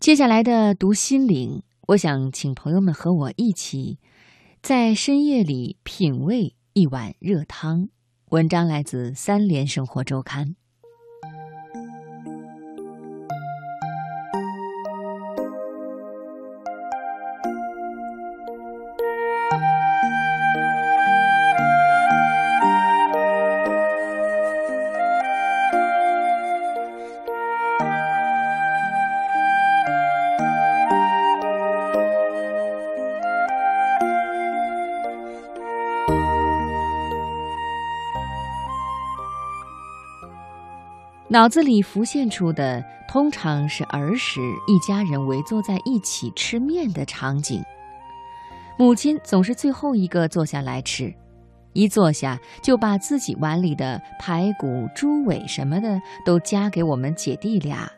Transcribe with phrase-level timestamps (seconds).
[0.00, 3.98] 接下来的读心灵，我想请朋友们和我一起，
[4.62, 7.90] 在深夜里品味一碗热汤。
[8.30, 10.56] 文章来自三联生活周刊。
[41.32, 47.62] 脑子里浮现出的通常是儿时一家人围坐在一起吃面的场景。
[48.76, 51.14] 母亲总是最后一个坐下来吃，
[51.72, 57.88] 一坐下就把自己碗里的排骨、猪尾什么的都夹给我们姐弟俩。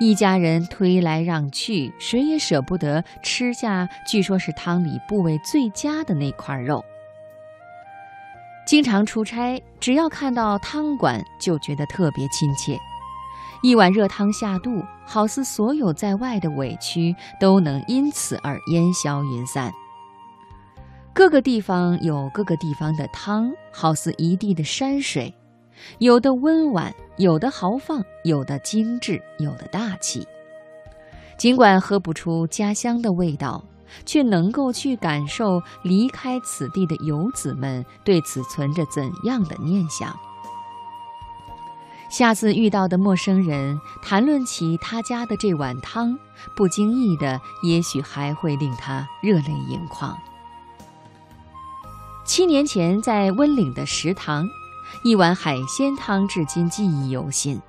[0.00, 6.84] 一家人推来让去，谁也舍不得吃下据说是汤里部位最佳的那块肉。
[8.70, 12.78] 经常出差，只要看到汤馆，就觉得特别亲切。
[13.64, 19.72] 一碗热汤下肚，好似所有在外的委屈都能因此而烟消云散。
[21.12, 25.34] 各个地方有各个地方的汤，好似一地的山水，
[25.98, 30.24] 有的温婉，有的豪放，有的精致，有的大气。
[31.36, 33.64] 尽管喝不出家乡的味道。
[34.04, 40.16] 却能够去感受离开此地的游子们对此存着怎样的念想。
[42.08, 46.18] 下次遇到的陌生人谈论起他家的这碗汤，
[46.56, 50.18] 不经意的，也许还会令他热泪盈眶。
[52.24, 54.48] 七年前在温岭的食堂，
[55.04, 57.60] 一碗海鲜汤至今记忆犹新。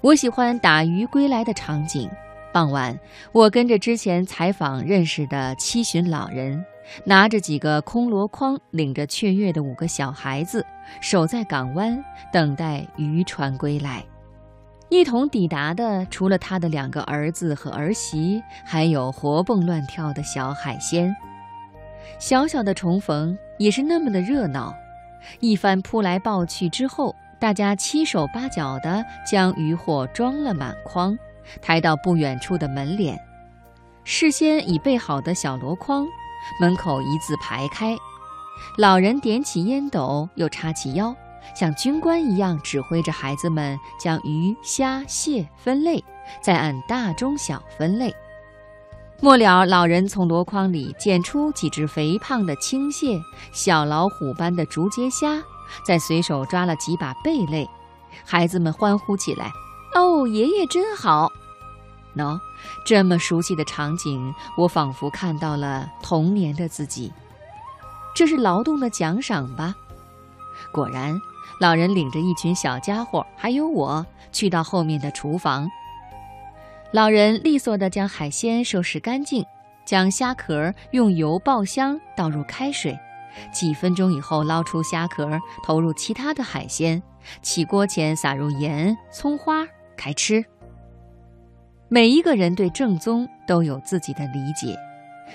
[0.00, 2.10] 我喜欢打鱼归来的场景。
[2.54, 2.96] 傍晚，
[3.32, 6.64] 我跟着之前采访认识的七旬老人，
[7.04, 10.64] 拿着几个空箩筐，领着雀跃的五个小孩子，
[11.00, 12.00] 守在港湾
[12.32, 14.04] 等待渔船归来。
[14.88, 21.12] 一同抵达的，除了他的两个儿子和儿媳，还有活蹦乱跳的小海鲜。
[22.20, 24.72] 小小的重逢也是那么的热闹。
[25.40, 31.18] 一番扑来抱去之后，大家七手八脚的将渔货装了满筐。
[31.60, 33.18] 抬到不远处的门脸，
[34.04, 36.06] 事先已备好的小箩筐，
[36.60, 37.96] 门口一字排开。
[38.78, 41.14] 老人点起烟斗，又叉起腰，
[41.54, 46.02] 像军官一样指挥着孩子们将鱼虾蟹分类，
[46.42, 48.14] 再按大中小分类。
[49.20, 53.18] 末了，老人从箩筐里捡出几只肥胖的青蟹、
[53.52, 55.42] 小老虎般的竹节虾，
[55.86, 57.68] 再随手抓了几把贝类，
[58.24, 59.50] 孩子们欢呼起来。
[59.94, 61.30] 哦，爷爷真好！
[62.16, 62.38] 喏，
[62.84, 67.12] 这么熟悉的场景，我仿佛看到了童年的自己。
[68.14, 69.74] 这是劳动的奖赏吧？
[70.72, 71.20] 果然，
[71.60, 75.68] 老人领着一群小家伙，还有我，去到后面的厨房。
[76.92, 79.44] 老人利索地将海鲜收拾干净，
[79.84, 82.96] 将虾壳用油爆香，倒入开水。
[83.52, 85.28] 几分钟以后，捞出虾壳，
[85.64, 87.02] 投入其他的海鲜，
[87.42, 89.66] 起锅前撒入盐、葱花。
[89.96, 90.44] 开吃。
[91.88, 94.76] 每一个人对正宗都有自己的理解，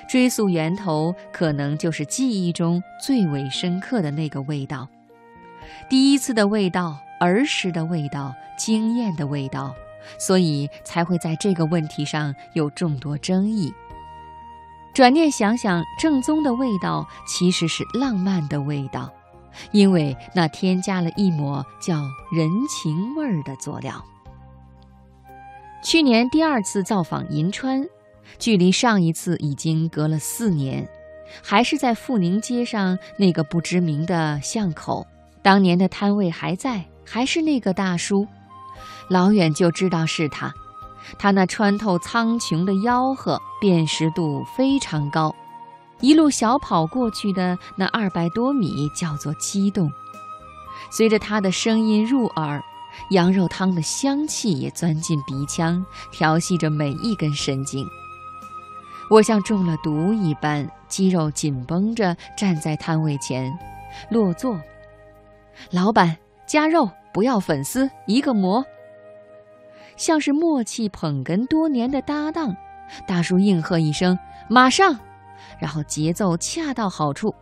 [0.09, 4.87] 追溯源头，可能就是记忆中最为深刻的那个味道，
[5.89, 9.73] 第一次的味道，儿时的味道，惊艳的味道，
[10.17, 13.71] 所以才会在这个问题上有众多争议。
[14.93, 19.09] 转念想想，正宗的味道其实是浪漫的味道，
[19.71, 22.01] 因为那添加了一抹叫
[22.33, 24.03] 人情味儿的佐料。
[25.81, 27.87] 去年第二次造访银川，
[28.37, 30.87] 距离上一次已经隔了四年，
[31.41, 35.07] 还是在富宁街上那个不知名的巷口。
[35.41, 38.27] 当年的摊位还在，还是那个大叔，
[39.07, 40.53] 老远就知道是他。
[41.17, 45.33] 他那穿透苍穹的吆喝，辨识度非常高。
[46.01, 49.89] 一路小跑过去的那二百多米，叫做激动。
[50.91, 52.61] 随着他的声音入耳。
[53.11, 57.85] 羊肉汤的香气也钻进鼻腔，调戏着每一根神经。
[59.09, 63.51] 我像中了毒一般，肌肉紧绷着站在摊位前，
[64.11, 64.59] 落座。
[65.71, 66.15] 老板
[66.45, 68.63] 加肉，不要粉丝，一个馍。
[69.97, 72.55] 像是默契捧哏多年的搭档，
[73.07, 74.17] 大叔应和一声
[74.47, 74.97] “马上”，
[75.59, 77.33] 然后节奏恰到好处，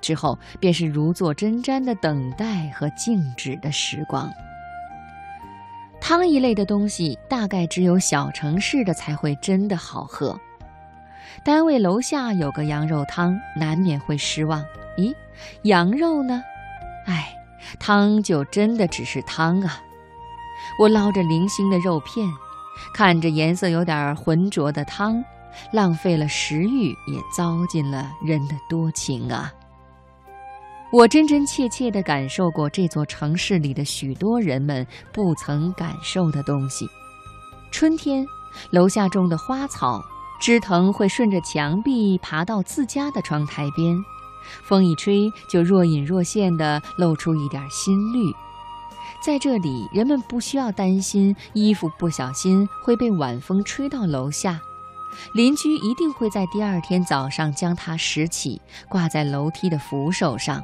[0.00, 4.30] 之后便是如坐针毡的等待和静止的时光。
[6.06, 10.38] 汤一类的东西，大概只有小城市的才会真的好喝。
[11.42, 14.62] 单位楼下有个羊肉汤，难免会失望。
[14.98, 15.14] 咦，
[15.62, 16.42] 羊肉呢？
[17.06, 17.34] 哎，
[17.78, 19.80] 汤就真的只是汤啊！
[20.78, 22.28] 我捞着零星的肉片，
[22.92, 25.24] 看着颜色有点浑浊的汤，
[25.72, 29.50] 浪费了食欲，也糟践了人的多情啊！
[30.94, 36.88] 我真真切切地感受过这座城市里的许多人们不曾感受的东西。
[37.72, 38.24] 春天，
[38.70, 40.00] 楼下种的花草
[40.40, 43.96] 枝藤会顺着墙壁爬到自家的窗台边，
[44.62, 48.32] 风一吹就若隐若现地露出一点新绿。
[49.20, 54.60] 在这里，人们不需要担心衣服不小心会被晚风吹到楼下，
[55.32, 60.62] 邻居一定会在第二天早上将它拾起，挂在楼梯的扶手上。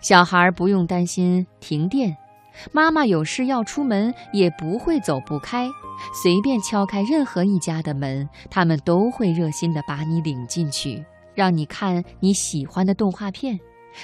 [0.00, 2.16] 小孩不用担心停电，
[2.72, 5.68] 妈妈有事要出门也不会走不开，
[6.22, 11.04] 随便敲开任何一家的门，他们都会热心的把你领进去，
[11.34, 13.58] 让你看你喜欢的动画片。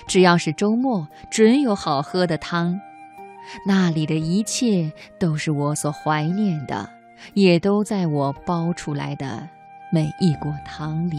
[0.07, 2.81] 只要是周末，准有好喝的汤。
[3.67, 6.89] 那里的一切都是我所怀念的，
[7.35, 9.47] 也都在我煲出来的
[9.93, 11.19] 每一锅汤里。